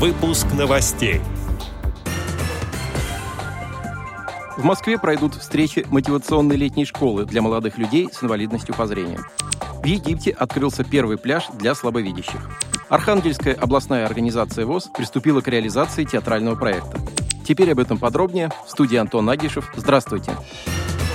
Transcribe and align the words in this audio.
Выпуск 0.00 0.46
новостей. 0.56 1.20
В 4.56 4.64
Москве 4.64 4.98
пройдут 4.98 5.34
встречи 5.34 5.84
мотивационной 5.90 6.56
летней 6.56 6.86
школы 6.86 7.26
для 7.26 7.42
молодых 7.42 7.76
людей 7.76 8.08
с 8.10 8.22
инвалидностью 8.24 8.74
по 8.74 8.86
зрению. 8.86 9.26
В 9.82 9.84
Египте 9.84 10.30
открылся 10.30 10.84
первый 10.84 11.18
пляж 11.18 11.48
для 11.52 11.74
слабовидящих. 11.74 12.40
Архангельская 12.88 13.52
областная 13.52 14.06
организация 14.06 14.64
ВОЗ 14.64 14.88
приступила 14.96 15.42
к 15.42 15.48
реализации 15.48 16.04
театрального 16.04 16.54
проекта. 16.54 16.98
Теперь 17.46 17.70
об 17.70 17.78
этом 17.78 17.98
подробнее. 17.98 18.50
В 18.66 18.70
студии 18.70 18.96
Антон 18.96 19.28
Агишев. 19.28 19.70
Здравствуйте. 19.76 20.32
Здравствуйте. 20.32 21.09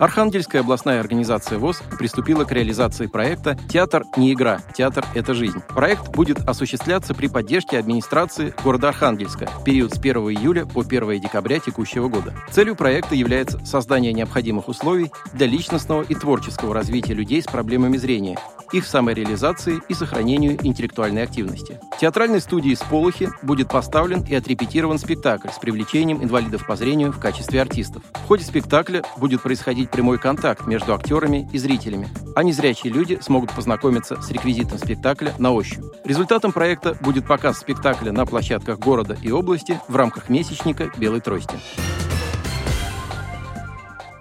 Архангельская 0.00 0.62
областная 0.62 0.98
организация 0.98 1.58
ВОЗ 1.58 1.82
приступила 1.98 2.44
к 2.44 2.52
реализации 2.52 3.06
проекта 3.06 3.58
«Театр 3.68 4.04
не 4.16 4.32
игра, 4.32 4.62
театр– 4.74 5.04
это 5.14 5.34
жизнь». 5.34 5.60
Проект 5.68 6.08
будет 6.08 6.38
осуществляться 6.48 7.12
при 7.12 7.26
поддержке 7.26 7.78
администрации 7.78 8.54
города 8.64 8.88
Архангельска 8.88 9.46
в 9.46 9.62
период 9.62 9.92
с 9.92 9.98
1 9.98 10.16
июля 10.16 10.64
по 10.64 10.80
1 10.80 11.20
декабря 11.20 11.58
текущего 11.58 12.08
года. 12.08 12.32
Целью 12.50 12.76
проекта 12.76 13.14
является 13.14 13.62
создание 13.66 14.14
необходимых 14.14 14.68
условий 14.68 15.12
для 15.34 15.46
личностного 15.46 16.00
и 16.00 16.14
творческого 16.14 16.72
развития 16.72 17.12
людей 17.12 17.42
с 17.42 17.46
проблемами 17.46 17.98
зрения, 17.98 18.38
их 18.72 18.86
самореализации 18.86 19.80
и 19.88 19.94
сохранению 19.94 20.58
интеллектуальной 20.64 21.22
активности. 21.22 21.80
В 21.94 21.98
театральной 21.98 22.40
студии 22.40 22.74
«Сполохи» 22.74 23.28
будет 23.42 23.68
поставлен 23.68 24.22
и 24.22 24.34
отрепетирован 24.34 24.98
спектакль 24.98 25.48
с 25.48 25.58
привлечением 25.58 26.22
инвалидов 26.22 26.66
по 26.66 26.76
зрению 26.76 27.12
в 27.12 27.18
качестве 27.18 27.60
артистов. 27.60 28.02
В 28.14 28.26
ходе 28.26 28.44
спектакля 28.44 29.02
будет 29.16 29.42
происходить 29.42 29.90
прямой 29.90 30.18
контакт 30.18 30.66
между 30.66 30.94
актерами 30.94 31.48
и 31.52 31.58
зрителями, 31.58 32.08
а 32.34 32.42
незрячие 32.42 32.92
люди 32.92 33.18
смогут 33.20 33.52
познакомиться 33.52 34.20
с 34.20 34.30
реквизитом 34.30 34.78
спектакля 34.78 35.34
на 35.38 35.52
ощупь. 35.52 35.84
Результатом 36.04 36.52
проекта 36.52 36.96
будет 37.00 37.26
показ 37.26 37.58
спектакля 37.58 38.12
на 38.12 38.26
площадках 38.26 38.78
города 38.78 39.16
и 39.22 39.30
области 39.30 39.80
в 39.88 39.96
рамках 39.96 40.28
месячника 40.28 40.90
«Белой 40.96 41.20
трости». 41.20 41.56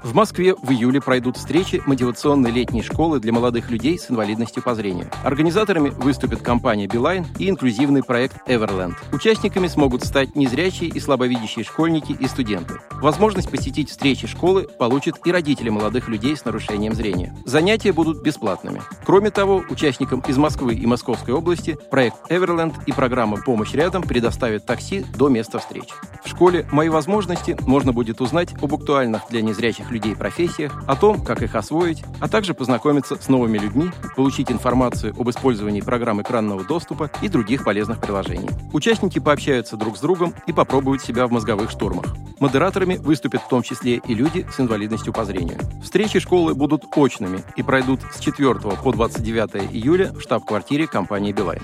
В 0.02 0.16
Москве 0.16 0.56
в 0.56 0.72
июле 0.72 1.02
пройдут 1.02 1.36
встречи 1.36 1.82
мотивационной 1.86 2.52
летней 2.52 2.82
школы 2.82 3.20
для 3.20 3.34
молодых 3.34 3.70
людей 3.70 4.00
с 4.00 4.10
инвалидностью 4.10 4.64
по 4.64 4.74
зрению. 4.74 5.10
Организаторами 5.26 5.90
выступят 5.90 6.42
компания 6.42 6.88
«Билайн» 6.88 7.26
и 7.38 7.50
инклюзивный 7.50 8.02
проект 8.02 8.38
«Эверленд». 8.48 8.96
Участниками 9.12 9.68
смогут 9.68 10.06
стать 10.06 10.38
незрячие 10.38 10.90
и 10.90 11.00
слабовидящие 11.02 11.66
школьники 11.66 12.14
и 12.14 12.28
студенты. 12.28 12.76
Возможность 13.02 13.52
посетить 13.52 13.90
встречи 13.90 14.26
школы 14.26 14.70
получат 14.80 15.16
и 15.26 15.32
родители 15.34 15.68
молодых 15.68 16.08
людей 16.08 16.38
с 16.38 16.46
нарушением 16.46 16.94
зрения. 16.94 17.36
Занятия 17.44 17.92
будут 17.92 18.24
бесплатными. 18.24 18.82
Кроме 19.06 19.32
того, 19.32 19.66
участникам 19.70 20.22
из 20.22 20.38
Москвы 20.38 20.76
и 20.76 20.86
Московской 20.86 21.34
области 21.34 21.78
проект 21.92 22.18
«Эверленд» 22.30 22.74
и 22.86 22.94
программа 22.94 23.36
«Помощь 23.38 23.74
рядом» 23.74 24.04
предоставят 24.04 24.66
такси 24.66 25.06
до 25.18 25.28
места 25.28 25.60
встречи. 25.60 25.94
В 26.24 26.30
школе 26.30 26.66
«Мои 26.72 26.88
возможности» 26.88 27.58
можно 27.68 27.92
будет 27.92 28.22
узнать 28.22 28.54
об 28.62 28.74
актуальных 28.74 29.24
для 29.30 29.42
незрячих 29.42 29.89
разных 29.90 29.92
людей 29.92 30.16
профессиях, 30.16 30.72
о 30.88 30.96
том, 30.96 31.22
как 31.24 31.42
их 31.42 31.56
освоить, 31.56 32.04
а 32.20 32.28
также 32.28 32.54
познакомиться 32.54 33.16
с 33.16 33.28
новыми 33.28 33.58
людьми, 33.58 33.90
получить 34.16 34.52
информацию 34.52 35.14
об 35.18 35.30
использовании 35.30 35.82
программ 35.82 36.22
экранного 36.22 36.64
доступа 36.64 37.10
и 37.22 37.30
других 37.30 37.64
полезных 37.64 38.00
приложений. 38.00 38.50
Участники 38.74 39.20
пообщаются 39.20 39.78
друг 39.78 39.98
с 39.98 40.02
другом 40.02 40.34
и 40.48 40.54
попробуют 40.54 41.02
себя 41.02 41.28
в 41.28 41.32
мозговых 41.32 41.70
штурмах. 41.70 42.06
Модераторами 42.40 42.96
выступят 42.96 43.42
в 43.42 43.50
том 43.50 43.64
числе 43.64 43.96
и 43.96 44.14
люди 44.14 44.46
с 44.56 44.60
инвалидностью 44.60 45.12
по 45.14 45.26
зрению. 45.26 45.60
Встречи 45.84 46.20
школы 46.20 46.54
будут 46.54 46.86
очными 46.96 47.44
и 47.58 47.64
пройдут 47.64 48.02
с 48.14 48.20
4 48.20 48.54
по 48.56 48.92
29 48.92 49.74
июля 49.74 50.12
в 50.14 50.22
штаб-квартире 50.22 50.88
компании 50.88 51.34
«Билайн». 51.34 51.62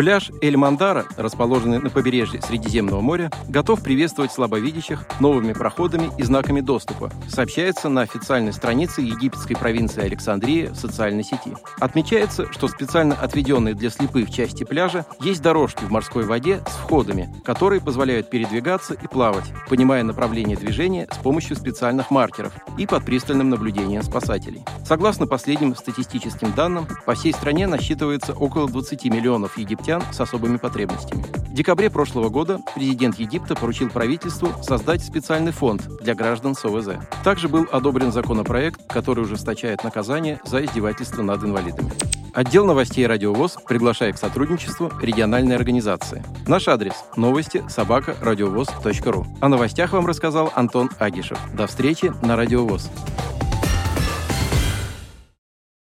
Пляж 0.00 0.30
Эль-Мандара, 0.40 1.04
расположенный 1.18 1.78
на 1.78 1.90
побережье 1.90 2.40
Средиземного 2.40 3.02
моря, 3.02 3.30
готов 3.50 3.82
приветствовать 3.82 4.32
слабовидящих 4.32 5.04
новыми 5.20 5.52
проходами 5.52 6.10
и 6.16 6.22
знаками 6.22 6.62
доступа, 6.62 7.10
сообщается 7.28 7.90
на 7.90 8.00
официальной 8.00 8.54
странице 8.54 9.02
египетской 9.02 9.56
провинции 9.56 10.02
Александрия 10.02 10.70
в 10.70 10.76
социальной 10.76 11.22
сети. 11.22 11.54
Отмечается, 11.80 12.50
что 12.50 12.66
специально 12.66 13.14
отведенные 13.14 13.74
для 13.74 13.90
слепых 13.90 14.30
части 14.30 14.64
пляжа 14.64 15.04
есть 15.20 15.42
дорожки 15.42 15.84
в 15.84 15.90
морской 15.90 16.24
воде 16.24 16.62
с 16.66 16.76
входами, 16.76 17.34
которые 17.44 17.82
позволяют 17.82 18.30
передвигаться 18.30 18.94
и 18.94 19.06
плавать, 19.06 19.52
понимая 19.68 20.02
направление 20.02 20.56
движения 20.56 21.08
с 21.12 21.18
помощью 21.18 21.56
специальных 21.56 22.10
маркеров 22.10 22.54
и 22.78 22.86
под 22.86 23.04
пристальным 23.04 23.50
наблюдением 23.50 24.02
спасателей. 24.02 24.64
Согласно 24.86 25.26
последним 25.26 25.76
статистическим 25.76 26.54
данным, 26.54 26.88
по 27.04 27.12
всей 27.12 27.34
стране 27.34 27.66
насчитывается 27.66 28.32
около 28.32 28.66
20 28.66 29.04
миллионов 29.04 29.58
египтян, 29.58 29.89
египтян 29.90 30.02
с 30.12 30.20
особыми 30.20 30.56
потребностями. 30.56 31.22
В 31.22 31.54
декабре 31.54 31.90
прошлого 31.90 32.28
года 32.28 32.60
президент 32.74 33.18
Египта 33.18 33.54
поручил 33.54 33.90
правительству 33.90 34.50
создать 34.62 35.02
специальный 35.02 35.52
фонд 35.52 35.88
для 36.00 36.14
граждан 36.14 36.54
с 36.54 36.64
ОВЗ. 36.64 36.90
Также 37.24 37.48
был 37.48 37.66
одобрен 37.70 38.12
законопроект, 38.12 38.80
который 38.88 39.24
ужесточает 39.24 39.82
наказание 39.82 40.40
за 40.44 40.64
издевательство 40.64 41.22
над 41.22 41.42
инвалидами. 41.42 41.90
Отдел 42.32 42.64
новостей 42.64 43.04
«Радиовоз» 43.06 43.58
приглашает 43.66 44.14
к 44.14 44.18
сотрудничеству 44.18 44.92
региональной 45.02 45.56
организации. 45.56 46.22
Наш 46.46 46.68
адрес– 46.68 46.94
новости 47.16 47.64
собака 47.68 48.14
радиовоз.ру. 48.20 49.26
О 49.40 49.48
новостях 49.48 49.92
вам 49.92 50.06
рассказал 50.06 50.52
Антон 50.54 50.90
Агишев. 51.00 51.38
До 51.52 51.66
встречи 51.66 52.12
на 52.22 52.36
«Радиовоз». 52.36 52.88